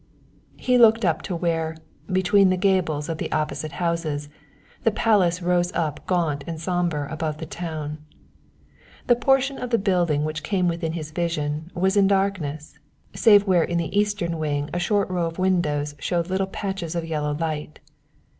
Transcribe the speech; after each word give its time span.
He 0.57 0.79
looked 0.79 1.05
up 1.05 1.21
to 1.29 1.35
where, 1.35 1.77
between 2.11 2.49
the 2.49 2.57
gables 2.57 3.07
of 3.07 3.19
the 3.19 3.31
opposite 3.31 3.73
houses, 3.73 4.29
the 4.83 4.89
palace 4.89 5.43
rose 5.43 5.71
up 5.73 6.07
gaunt 6.07 6.43
and 6.47 6.59
sombre 6.59 7.07
above 7.11 7.37
the 7.37 7.45
town. 7.45 7.99
The 9.05 9.15
portion 9.15 9.59
of 9.59 9.69
the 9.69 9.77
building 9.77 10.23
which 10.25 10.41
came 10.41 10.67
within 10.67 10.93
his 10.93 11.11
vision 11.11 11.69
was 11.75 11.95
in 11.95 12.07
darkness, 12.07 12.79
save 13.13 13.45
where 13.45 13.63
in 13.63 13.77
the 13.77 13.95
eastern 13.95 14.39
wing 14.39 14.71
a 14.73 14.79
short 14.79 15.07
row 15.07 15.27
of 15.27 15.37
windows 15.37 15.93
showed 15.99 16.31
little 16.31 16.47
patches 16.47 16.95
of 16.95 17.05
yellow 17.05 17.35
light. 17.35 17.79